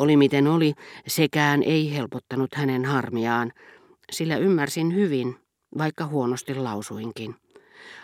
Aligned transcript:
Oli 0.00 0.16
miten 0.16 0.46
oli, 0.46 0.74
sekään 1.06 1.62
ei 1.62 1.94
helpottanut 1.94 2.54
hänen 2.54 2.84
harmiaan, 2.84 3.52
sillä 4.12 4.36
ymmärsin 4.36 4.94
hyvin, 4.94 5.36
vaikka 5.78 6.06
huonosti 6.06 6.54
lausuinkin. 6.54 7.34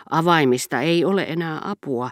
Avaimista 0.09 0.81
ei 0.81 1.05
ole 1.05 1.23
enää 1.23 1.61
apua, 1.63 2.09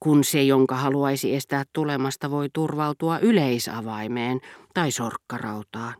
kun 0.00 0.24
se, 0.24 0.42
jonka 0.42 0.74
haluaisi 0.74 1.34
estää 1.34 1.64
tulemasta, 1.72 2.30
voi 2.30 2.48
turvautua 2.52 3.18
yleisavaimeen 3.18 4.40
tai 4.74 4.90
sorkkarautaan. 4.90 5.94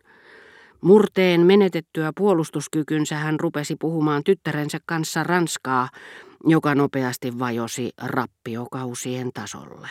Murteen 0.81 1.41
menetettyä 1.41 2.13
puolustuskykynsä 2.17 3.17
hän 3.17 3.41
rupesi 3.41 3.77
puhumaan 3.81 4.25
tyttärensä 4.25 4.79
kanssa 4.87 5.23
ranskaa, 5.23 5.89
joka 6.45 6.75
nopeasti 6.75 7.39
vajosi 7.39 7.91
rappiokausien 8.03 9.31
tasolle. 9.35 9.89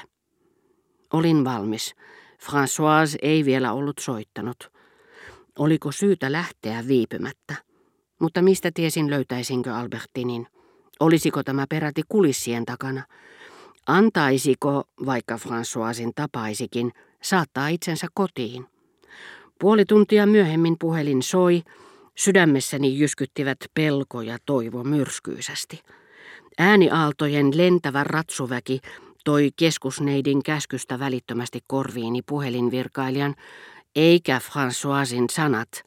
Olin 1.13 1.43
valmis. 1.43 1.95
Françoise 2.43 3.17
ei 3.21 3.45
vielä 3.45 3.73
ollut 3.73 3.99
soittanut. 3.99 4.71
Oliko 5.59 5.91
syytä 5.91 6.31
lähteä 6.31 6.87
viipymättä? 6.87 7.55
Mutta 8.19 8.41
mistä 8.41 8.71
tiesin 8.73 9.09
löytäisinkö 9.09 9.75
Albertinin? 9.75 10.47
Olisiko 10.99 11.43
tämä 11.43 11.65
peräti 11.69 12.01
kulissien 12.09 12.65
takana? 12.65 13.03
Antaisiko, 13.87 14.83
vaikka 15.05 15.35
Françoisin 15.35 16.11
tapaisikin, 16.15 16.91
saattaa 17.23 17.67
itsensä 17.67 18.07
kotiin? 18.13 18.65
Puoli 19.59 19.85
tuntia 19.85 20.25
myöhemmin 20.25 20.75
puhelin 20.79 21.23
soi, 21.23 21.61
sydämessäni 22.15 22.99
jyskyttivät 22.99 23.57
pelko 23.73 24.21
ja 24.21 24.37
toivo 24.45 24.83
myrskyisästi. 24.83 25.81
Ääniaaltojen 26.57 27.57
lentävä 27.57 28.03
ratsuväki 28.03 28.79
keskusneidin 29.55 30.43
käskystä 30.43 30.99
välittömästi 30.99 31.59
korviini 31.67 32.21
puhelinvirkailijan, 32.21 33.35
eikä 33.95 34.41
Françoisin 34.43 35.25
sanat, 35.31 35.83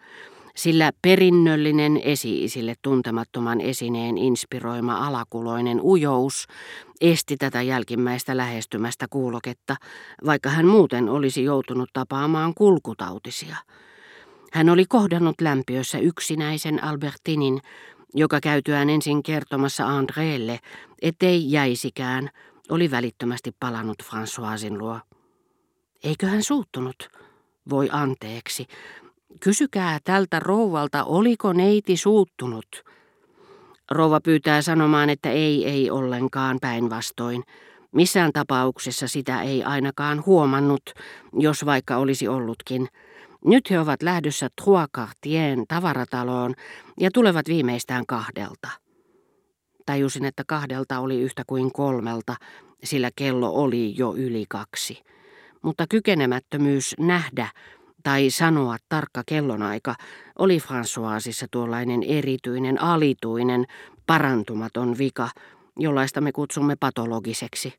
sillä 0.56 0.92
perinnöllinen 1.02 2.00
esi-isille 2.04 2.74
tuntemattoman 2.82 3.60
esineen 3.60 4.18
inspiroima 4.18 5.06
alakuloinen 5.06 5.80
ujous 5.80 6.46
esti 7.00 7.36
tätä 7.36 7.62
jälkimmäistä 7.62 8.36
lähestymästä 8.36 9.06
kuuloketta, 9.10 9.76
vaikka 10.26 10.50
hän 10.50 10.66
muuten 10.66 11.08
olisi 11.08 11.44
joutunut 11.44 11.90
tapaamaan 11.92 12.54
kulkutautisia. 12.54 13.56
Hän 14.52 14.68
oli 14.68 14.84
kohdannut 14.88 15.40
lämpiössä 15.40 15.98
yksinäisen 15.98 16.84
Albertinin, 16.84 17.60
joka 18.14 18.40
käytyään 18.40 18.90
ensin 18.90 19.22
kertomassa 19.22 19.86
Andreelle, 19.86 20.58
ettei 21.02 21.52
jäisikään, 21.52 22.30
oli 22.70 22.90
välittömästi 22.90 23.52
palannut 23.60 24.02
Françoisin 24.02 24.78
luo. 24.78 25.00
Eikö 26.04 26.26
hän 26.26 26.42
suuttunut? 26.42 27.08
Voi 27.70 27.88
anteeksi. 27.92 28.66
Kysykää 29.40 29.98
tältä 30.04 30.40
rouvalta, 30.40 31.04
oliko 31.04 31.52
neiti 31.52 31.96
suuttunut. 31.96 32.66
Rouva 33.90 34.20
pyytää 34.20 34.62
sanomaan, 34.62 35.10
että 35.10 35.30
ei, 35.30 35.68
ei 35.68 35.90
ollenkaan 35.90 36.58
päinvastoin. 36.60 37.42
Missään 37.92 38.32
tapauksessa 38.32 39.08
sitä 39.08 39.42
ei 39.42 39.64
ainakaan 39.64 40.22
huomannut, 40.26 40.82
jos 41.32 41.66
vaikka 41.66 41.96
olisi 41.96 42.28
ollutkin. 42.28 42.88
Nyt 43.44 43.70
he 43.70 43.80
ovat 43.80 44.02
lähdössä 44.02 44.48
Trois 44.62 44.88
Cartien 44.96 45.64
tavarataloon 45.68 46.54
ja 47.00 47.10
tulevat 47.14 47.48
viimeistään 47.48 48.06
kahdelta. 48.06 48.68
Tajusin, 49.90 50.24
että 50.24 50.42
kahdelta 50.46 50.98
oli 50.98 51.20
yhtä 51.20 51.42
kuin 51.46 51.72
kolmelta, 51.72 52.36
sillä 52.84 53.10
kello 53.16 53.50
oli 53.54 53.94
jo 53.96 54.14
yli 54.14 54.44
kaksi. 54.48 55.02
Mutta 55.62 55.86
kykenemättömyys 55.88 56.94
nähdä 56.98 57.48
tai 58.02 58.30
sanoa 58.30 58.76
tarkka 58.88 59.22
kellonaika 59.26 59.94
oli 60.38 60.58
Françoisissa 60.58 61.46
tuollainen 61.50 62.02
erityinen, 62.02 62.82
alituinen, 62.82 63.64
parantumaton 64.06 64.98
vika, 64.98 65.28
jollaista 65.76 66.20
me 66.20 66.32
kutsumme 66.32 66.76
patologiseksi. 66.80 67.74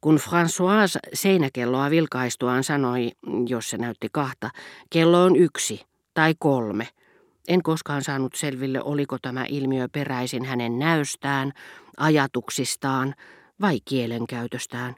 Kun 0.00 0.16
François 0.16 0.98
seinäkelloa 1.14 1.90
vilkaistuaan 1.90 2.64
sanoi, 2.64 3.10
jos 3.48 3.70
se 3.70 3.76
näytti 3.76 4.08
kahta, 4.12 4.50
kello 4.90 5.24
on 5.24 5.36
yksi 5.36 5.80
tai 6.14 6.34
kolme. 6.38 6.88
En 7.48 7.62
koskaan 7.62 8.04
saanut 8.04 8.34
selville, 8.34 8.82
oliko 8.82 9.18
tämä 9.22 9.44
ilmiö 9.48 9.88
peräisin 9.92 10.44
hänen 10.44 10.78
näystään, 10.78 11.52
ajatuksistaan 11.96 13.14
vai 13.60 13.78
kielenkäytöstään. 13.84 14.94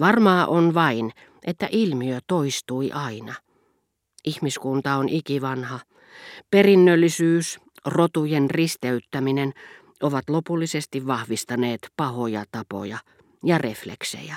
Varmaa 0.00 0.46
on 0.46 0.74
vain, 0.74 1.12
että 1.46 1.68
ilmiö 1.70 2.18
toistui 2.26 2.90
aina. 2.92 3.34
Ihmiskunta 4.24 4.96
on 4.96 5.08
ikivanha. 5.08 5.80
Perinnöllisyys, 6.50 7.58
rotujen 7.84 8.50
risteyttäminen 8.50 9.52
ovat 10.02 10.28
lopullisesti 10.28 11.06
vahvistaneet 11.06 11.80
pahoja 11.96 12.44
tapoja 12.52 12.98
ja 13.44 13.58
refleksejä. 13.58 14.36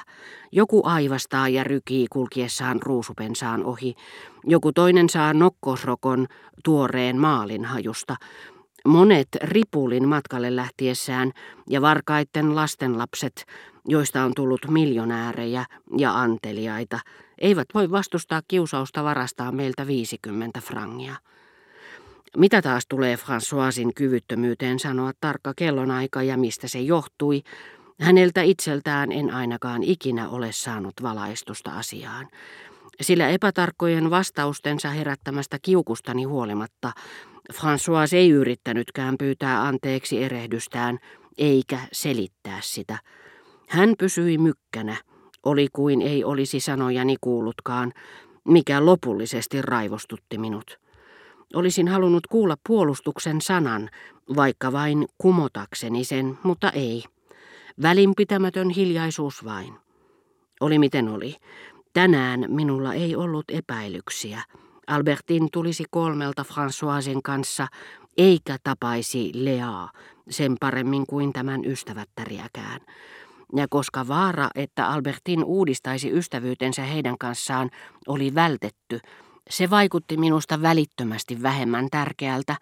Joku 0.51 0.81
aivastaa 0.85 1.49
ja 1.49 1.63
rykii 1.63 2.07
kulkiessaan 2.09 2.81
ruusupensaan 2.81 3.63
ohi. 3.63 3.95
Joku 4.43 4.71
toinen 4.71 5.09
saa 5.09 5.33
nokkosrokon 5.33 6.27
tuoreen 6.63 7.17
maalinhajusta. 7.17 8.15
Monet 8.85 9.27
ripulin 9.41 10.07
matkalle 10.07 10.55
lähtiessään 10.55 11.31
ja 11.69 11.81
varkaitten 11.81 12.55
lastenlapset, 12.55 13.45
joista 13.87 14.23
on 14.23 14.33
tullut 14.35 14.67
miljonäärejä 14.67 15.65
ja 15.97 16.19
anteliaita, 16.19 16.99
eivät 17.37 17.67
voi 17.73 17.91
vastustaa 17.91 18.41
kiusausta 18.47 19.03
varastaa 19.03 19.51
meiltä 19.51 19.87
50 19.87 20.61
frangia. 20.61 21.15
Mitä 22.37 22.61
taas 22.61 22.83
tulee 22.87 23.15
Françoisin 23.15 23.91
kyvyttömyyteen 23.95 24.79
sanoa 24.79 25.11
tarkka 25.21 25.53
kellonaika 25.55 26.23
ja 26.23 26.37
mistä 26.37 26.67
se 26.67 26.79
johtui, 26.79 27.41
häneltä 28.01 28.41
itseltään 28.41 29.11
en 29.11 29.33
ainakaan 29.33 29.83
ikinä 29.83 30.29
ole 30.29 30.51
saanut 30.51 30.93
valaistusta 31.01 31.71
asiaan. 31.71 32.27
Sillä 33.01 33.29
epätarkkojen 33.29 34.09
vastaustensa 34.09 34.89
herättämästä 34.89 35.57
kiukustani 35.61 36.23
huolimatta, 36.23 36.91
François 37.53 38.15
ei 38.15 38.29
yrittänytkään 38.29 39.15
pyytää 39.17 39.63
anteeksi 39.67 40.23
erehdystään, 40.23 40.99
eikä 41.37 41.79
selittää 41.91 42.59
sitä. 42.61 42.97
Hän 43.69 43.93
pysyi 43.99 44.37
mykkänä, 44.37 44.95
oli 45.43 45.67
kuin 45.73 46.01
ei 46.01 46.23
olisi 46.23 46.59
sanojani 46.59 47.15
kuullutkaan, 47.21 47.93
mikä 48.47 48.85
lopullisesti 48.85 49.61
raivostutti 49.61 50.37
minut. 50.37 50.79
Olisin 51.53 51.87
halunnut 51.87 52.27
kuulla 52.27 52.55
puolustuksen 52.67 53.41
sanan, 53.41 53.89
vaikka 54.35 54.71
vain 54.71 55.07
kumotakseni 55.17 56.03
sen, 56.03 56.37
mutta 56.43 56.69
ei. 56.69 57.03
Välinpitämätön 57.81 58.69
hiljaisuus 58.69 59.45
vain. 59.45 59.73
Oli 60.59 60.79
miten 60.79 61.07
oli. 61.07 61.35
Tänään 61.93 62.45
minulla 62.47 62.93
ei 62.93 63.15
ollut 63.15 63.45
epäilyksiä. 63.49 64.43
Albertin 64.87 65.47
tulisi 65.53 65.83
kolmelta 65.89 66.45
Françoisen 66.49 67.19
kanssa, 67.23 67.67
eikä 68.17 68.57
tapaisi 68.63 69.31
Leaa 69.33 69.91
sen 70.29 70.55
paremmin 70.59 71.07
kuin 71.07 71.33
tämän 71.33 71.65
ystävättäriäkään. 71.65 72.81
Ja 73.55 73.67
koska 73.69 74.07
vaara, 74.07 74.49
että 74.55 74.87
Albertin 74.87 75.43
uudistaisi 75.43 76.11
ystävyytensä 76.11 76.81
heidän 76.81 77.17
kanssaan, 77.17 77.69
oli 78.07 78.35
vältetty, 78.35 78.99
se 79.51 79.69
vaikutti 79.69 80.17
minusta 80.17 80.61
välittömästi 80.61 81.43
vähemmän 81.43 81.87
tärkeältä, 81.91 82.55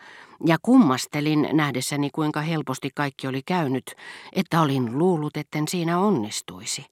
ja 0.46 0.58
kummastelin 0.62 1.50
nähdessäni 1.54 2.10
kuinka 2.10 2.42
helposti 2.42 2.90
kaikki 2.96 3.28
oli 3.28 3.42
käynyt, 3.46 3.96
että 4.34 4.62
olin 4.62 4.98
luullut, 4.98 5.38
etten 5.38 5.68
siinä 5.68 6.00
onnistuisi. 6.00 6.86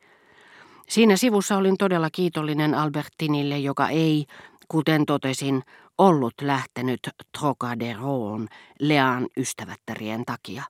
Siinä 0.90 1.18
sivussa 1.18 1.58
olin 1.58 1.78
todella 1.78 2.10
kiitollinen 2.12 2.74
Albertinille, 2.74 3.60
joka 3.60 3.90
ei, 3.90 4.26
kuten 4.68 5.06
totesin, 5.06 5.64
ollut 5.98 6.34
lähtenyt 6.42 7.00
Trocaderoon 7.40 8.48
Lean 8.80 9.28
ystävättärien 9.38 10.26
takia, 10.26 10.64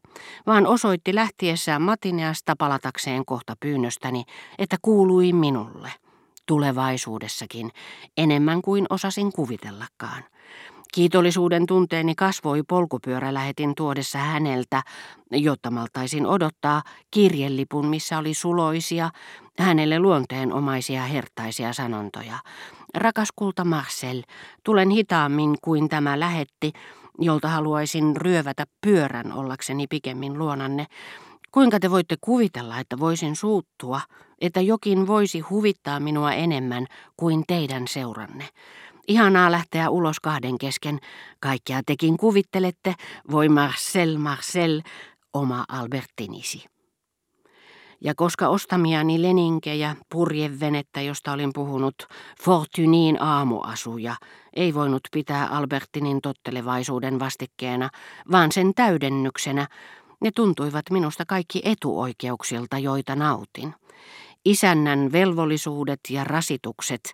vaan 0.45 0.67
osoitti 0.67 1.15
lähtiessään 1.15 1.81
Matineasta 1.81 2.55
palatakseen 2.57 3.25
kohta 3.25 3.55
pyynnöstäni, 3.59 4.23
että 4.57 4.77
kuului 4.81 5.33
minulle– 5.33 5.91
tulevaisuudessakin, 6.47 7.71
enemmän 8.17 8.61
kuin 8.61 8.85
osasin 8.89 9.31
kuvitellakaan. 9.31 10.23
Kiitollisuuden 10.93 11.65
tunteeni 11.65 12.15
kasvoi 12.15 12.63
polkupyörälähetin 12.63 13.75
tuodessa 13.75 14.17
häneltä, 14.17 14.83
jotta 15.31 15.71
maltaisin 15.71 16.25
odottaa 16.25 16.81
kirjelipun, 17.11 17.87
missä 17.87 18.17
oli 18.17 18.33
suloisia, 18.33 19.09
hänelle 19.59 19.99
luonteenomaisia 19.99 21.01
hertaisia 21.01 21.73
sanontoja. 21.73 22.37
Rakas 22.95 23.29
kulta 23.35 23.65
Marcel, 23.65 24.23
tulen 24.63 24.89
hitaammin 24.89 25.55
kuin 25.63 25.89
tämä 25.89 26.19
lähetti, 26.19 26.73
jolta 27.19 27.47
haluaisin 27.47 28.15
ryövätä 28.15 28.65
pyörän 28.81 29.33
ollakseni 29.33 29.87
pikemmin 29.87 30.37
luonanne. 30.37 30.85
Kuinka 31.51 31.79
te 31.79 31.91
voitte 31.91 32.15
kuvitella, 32.21 32.79
että 32.79 32.99
voisin 32.99 33.35
suuttua, 33.35 34.01
että 34.41 34.61
jokin 34.61 35.07
voisi 35.07 35.39
huvittaa 35.39 35.99
minua 35.99 36.33
enemmän 36.33 36.85
kuin 37.17 37.43
teidän 37.47 37.87
seuranne? 37.87 38.49
Ihanaa 39.07 39.51
lähteä 39.51 39.89
ulos 39.89 40.19
kahden 40.19 40.57
kesken. 40.57 40.99
Kaikkea 41.39 41.81
tekin 41.85 42.17
kuvittelette, 42.17 42.95
voi 43.31 43.49
Marcel, 43.49 44.17
Marcel, 44.17 44.81
oma 45.33 45.65
Albertinisi. 45.69 46.65
Ja 48.01 48.15
koska 48.15 48.47
ostamiani 48.47 49.21
leninkejä, 49.21 49.95
purjevenettä, 50.11 51.01
josta 51.01 51.31
olin 51.31 51.53
puhunut, 51.53 51.95
Fortuniin 52.41 53.21
aamuasuja, 53.21 54.15
ei 54.53 54.73
voinut 54.73 55.01
pitää 55.11 55.47
Albertinin 55.47 56.21
tottelevaisuuden 56.21 57.19
vastikkeena, 57.19 57.89
vaan 58.31 58.51
sen 58.51 58.73
täydennyksenä, 58.75 59.67
ne 60.21 60.31
tuntuivat 60.35 60.89
minusta 60.89 61.25
kaikki 61.25 61.61
etuoikeuksilta, 61.65 62.77
joita 62.77 63.15
nautin. 63.15 63.73
Isännän 64.47 65.11
velvollisuudet 65.11 65.99
ja 66.09 66.23
rasitukset 66.23 67.13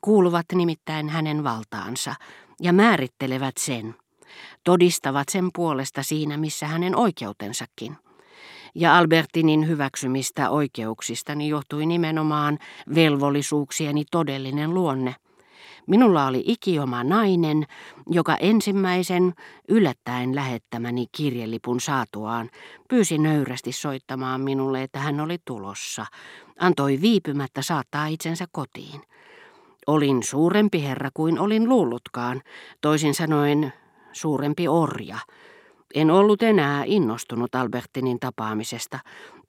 kuuluvat 0.00 0.46
nimittäin 0.54 1.08
hänen 1.08 1.44
valtaansa 1.44 2.14
ja 2.60 2.72
määrittelevät 2.72 3.56
sen, 3.58 3.94
todistavat 4.64 5.28
sen 5.28 5.48
puolesta 5.54 6.02
siinä, 6.02 6.36
missä 6.36 6.66
hänen 6.66 6.96
oikeutensakin. 6.96 7.96
Ja 8.74 8.98
Albertinin 8.98 9.68
hyväksymistä 9.68 10.50
oikeuksistani 10.50 11.48
johtui 11.48 11.86
nimenomaan 11.86 12.58
velvollisuuksieni 12.94 14.04
todellinen 14.10 14.74
luonne– 14.74 15.14
Minulla 15.86 16.26
oli 16.26 16.42
ikioma 16.46 17.04
nainen, 17.04 17.64
joka 18.06 18.36
ensimmäisen 18.36 19.32
yllättäen 19.68 20.34
lähettämäni 20.34 21.06
kirjelipun 21.12 21.80
saatuaan 21.80 22.50
pyysi 22.88 23.18
nöyrästi 23.18 23.72
soittamaan 23.72 24.40
minulle, 24.40 24.82
että 24.82 24.98
hän 24.98 25.20
oli 25.20 25.36
tulossa. 25.44 26.06
Antoi 26.58 27.00
viipymättä 27.00 27.62
saattaa 27.62 28.06
itsensä 28.06 28.46
kotiin. 28.52 29.00
Olin 29.86 30.22
suurempi 30.22 30.82
herra 30.82 31.10
kuin 31.14 31.38
olin 31.38 31.68
luullutkaan, 31.68 32.42
toisin 32.80 33.14
sanoen 33.14 33.72
suurempi 34.12 34.68
orja. 34.68 35.18
En 35.94 36.10
ollut 36.10 36.42
enää 36.42 36.82
innostunut 36.86 37.54
Albertinin 37.54 38.20
tapaamisesta. 38.20 38.98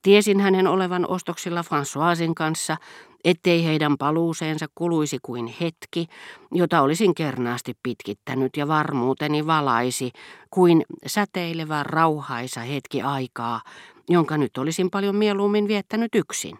Tiesin 0.02 0.40
hänen 0.40 0.66
olevan 0.66 1.06
ostoksilla 1.08 1.62
Françoisin 1.62 2.32
kanssa 2.36 2.76
ettei 3.24 3.64
heidän 3.64 3.98
paluuseensa 3.98 4.66
kuluisi 4.74 5.18
kuin 5.22 5.54
hetki, 5.60 6.06
jota 6.52 6.80
olisin 6.82 7.14
kernaasti 7.14 7.76
pitkittänyt 7.82 8.56
ja 8.56 8.68
varmuuteni 8.68 9.46
valaisi 9.46 10.12
kuin 10.50 10.82
säteilevä 11.06 11.82
rauhaisa 11.82 12.60
hetki 12.60 13.02
aikaa, 13.02 13.60
jonka 14.08 14.36
nyt 14.38 14.58
olisin 14.58 14.90
paljon 14.90 15.16
mieluummin 15.16 15.68
viettänyt 15.68 16.14
yksin. 16.14 16.58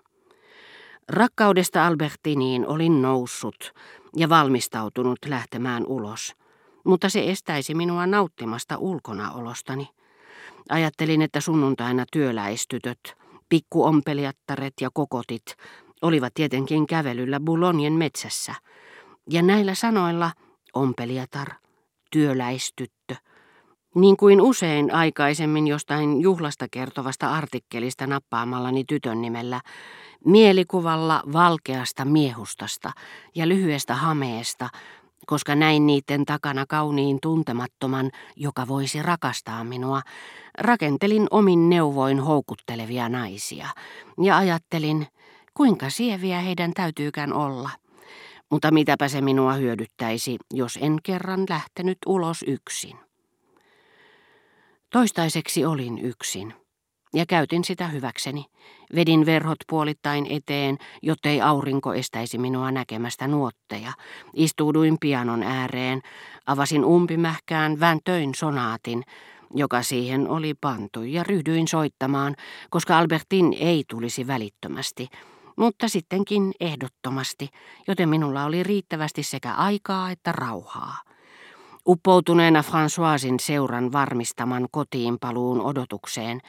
Rakkaudesta 1.09 1.87
Albertiniin 1.87 2.67
olin 2.67 3.03
noussut 3.03 3.73
ja 4.17 4.29
valmistautunut 4.29 5.19
lähtemään 5.27 5.87
ulos, 5.87 6.37
mutta 6.85 7.09
se 7.09 7.31
estäisi 7.31 7.75
minua 7.75 8.07
nauttimasta 8.07 8.77
ulkonaolostani. 8.79 9.89
Ajattelin, 10.69 11.23
että 11.23 11.41
sunnuntaina 11.41 12.05
työläistytöt, 12.13 12.99
pikkuompeliattaret 13.49 14.75
ja 14.81 14.91
kokotit 14.95 15.57
olivat 16.03 16.35
tietenkin 16.35 16.87
kävelyllä 16.87 17.41
Boulognen 17.41 17.93
metsässä, 17.93 18.55
ja 19.31 19.43
näillä 19.43 19.75
sanoilla 19.75 20.33
ompelijatar, 20.75 21.49
työläistyttö, 22.11 23.17
niin 23.95 24.17
kuin 24.17 24.41
usein 24.41 24.95
aikaisemmin 24.95 25.67
jostain 25.67 26.21
juhlasta 26.21 26.67
kertovasta 26.71 27.31
artikkelista 27.31 28.07
nappaamallani 28.07 28.85
tytön 28.85 29.23
nimellä, 29.23 29.61
mielikuvalla 30.25 31.23
valkeasta 31.33 32.05
miehustasta 32.05 32.93
ja 33.35 33.49
lyhyestä 33.49 33.95
hameesta, 33.95 34.69
koska 35.27 35.55
näin 35.55 35.87
niiden 35.87 36.25
takana 36.25 36.67
kauniin 36.69 37.19
tuntemattoman, 37.23 38.11
joka 38.37 38.69
voisi 38.69 39.03
rakastaa 39.03 39.65
minua, 39.65 40.03
rakentelin 40.59 41.27
omin 41.31 41.71
neuvoin 41.71 42.21
houkuttelevia 42.21 43.09
naisia 43.09 43.69
ja 44.19 44.37
ajattelin, 44.37 45.07
Kuinka 45.55 45.91
sieviä 45.91 46.41
heidän 46.41 46.73
täytyykään 46.75 47.33
olla? 47.33 47.71
Mutta 48.51 48.71
mitäpä 48.71 49.09
se 49.09 49.21
minua 49.21 49.53
hyödyttäisi, 49.53 50.39
jos 50.55 50.79
en 50.83 50.99
kerran 51.03 51.47
lähtenyt 51.49 51.99
ulos 52.07 52.45
yksin. 52.47 52.99
Toistaiseksi 54.91 55.65
olin 55.65 55.99
yksin 55.99 56.55
ja 57.15 57.27
käytin 57.27 57.65
sitä 57.65 57.89
hyväkseni. 57.89 58.45
Vedin 58.95 59.27
verhot 59.27 59.59
puolittain 59.69 60.27
eteen, 60.31 60.79
jottei 61.03 61.41
aurinko 61.41 61.95
estäisi 61.95 62.39
minua 62.39 62.71
näkemästä 62.71 63.29
nuotteja. 63.29 63.93
Istuuduin 64.35 64.97
pianon 65.01 65.43
ääreen, 65.43 66.01
avasin 66.47 66.85
umpimähkään, 66.85 67.81
vääntöin 67.81 68.35
sonaatin, 68.35 69.03
joka 69.55 69.83
siihen 69.83 70.29
oli 70.29 70.55
pantu, 70.61 71.03
ja 71.03 71.23
ryhdyin 71.23 71.69
soittamaan, 71.69 72.37
koska 72.71 72.99
Albertin 72.99 73.57
ei 73.61 73.85
tulisi 73.89 74.27
välittömästi– 74.27 75.09
mutta 75.57 75.89
sittenkin 75.89 76.53
ehdottomasti, 76.61 77.49
joten 77.89 78.09
minulla 78.09 78.45
oli 78.45 78.63
riittävästi 78.63 79.23
sekä 79.23 79.55
aikaa 79.55 80.11
että 80.11 80.33
rauhaa. 80.33 81.12
Uppoutuneena 81.89 82.63
Françoisin 82.63 83.35
seuran 83.41 83.93
varmistaman 83.93 84.67
kotiin 84.71 85.19
paluun 85.21 85.61
odotukseen, 85.61 86.41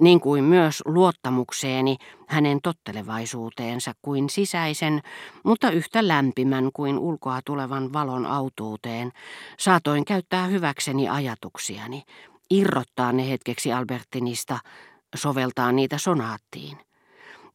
niin 0.00 0.20
kuin 0.20 0.44
myös 0.44 0.82
luottamukseeni 0.84 1.96
hänen 2.28 2.58
tottelevaisuuteensa 2.62 3.92
kuin 4.02 4.30
sisäisen, 4.30 5.00
mutta 5.44 5.70
yhtä 5.70 6.08
lämpimän 6.08 6.70
kuin 6.72 6.98
ulkoa 6.98 7.40
tulevan 7.44 7.92
valon 7.92 8.26
autuuteen, 8.26 9.12
saatoin 9.58 10.04
käyttää 10.04 10.46
hyväkseni 10.46 11.08
ajatuksiani, 11.08 12.02
irrottaa 12.50 13.12
ne 13.12 13.30
hetkeksi 13.30 13.72
Albertinista, 13.72 14.58
soveltaa 15.14 15.72
niitä 15.72 15.98
sonaattiin. 15.98 16.78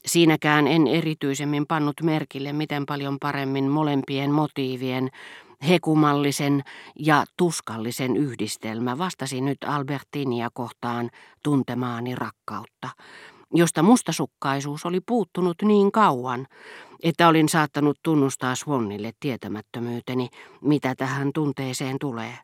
Siinäkään 0.05 0.67
en 0.67 0.87
erityisemmin 0.87 1.67
pannut 1.67 2.01
merkille, 2.03 2.53
miten 2.53 2.85
paljon 2.85 3.17
paremmin 3.19 3.69
molempien 3.69 4.31
motiivien, 4.31 5.09
hekumallisen 5.67 6.63
ja 6.99 7.23
tuskallisen 7.37 8.17
yhdistelmä 8.17 8.97
vastasi 8.97 9.41
nyt 9.41 9.57
Albertinia 9.65 10.49
kohtaan 10.53 11.09
tuntemaani 11.43 12.15
rakkautta, 12.15 12.89
josta 13.53 13.83
mustasukkaisuus 13.83 14.85
oli 14.85 15.01
puuttunut 15.01 15.61
niin 15.61 15.91
kauan, 15.91 16.47
että 17.03 17.27
olin 17.27 17.49
saattanut 17.49 17.99
tunnustaa 18.03 18.55
Swannille 18.55 19.11
tietämättömyyteni, 19.19 20.29
mitä 20.61 20.95
tähän 20.95 21.31
tunteeseen 21.33 21.99
tulee. 21.99 22.37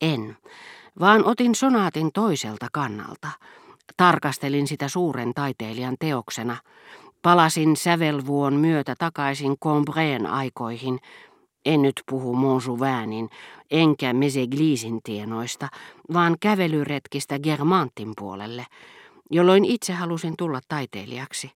En, 0.00 0.36
vaan 1.00 1.24
otin 1.24 1.54
sonaatin 1.54 2.10
toiselta 2.12 2.68
kannalta– 2.72 3.28
Tarkastelin 3.96 4.66
sitä 4.66 4.88
suuren 4.88 5.34
taiteilijan 5.34 5.96
teoksena. 6.00 6.56
Palasin 7.22 7.76
sävelvuon 7.76 8.54
myötä 8.54 8.94
takaisin 8.98 9.58
Combreen 9.58 10.26
aikoihin. 10.26 10.98
En 11.66 11.82
nyt 11.82 12.02
puhu 12.10 12.34
Monjouvainin 12.34 13.30
enkä 13.70 14.12
Meseglisin 14.12 15.02
tienoista, 15.02 15.68
vaan 16.12 16.36
kävelyretkistä 16.40 17.38
Germantin 17.38 18.12
puolelle, 18.18 18.66
jolloin 19.30 19.64
itse 19.64 19.92
halusin 19.92 20.34
tulla 20.38 20.60
taiteilijaksi. 20.68 21.50